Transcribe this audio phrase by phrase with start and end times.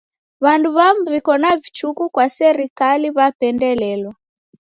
[0.43, 4.13] W'andu w'amu w'iko na vichuku kwa serikali w'apendelelwa.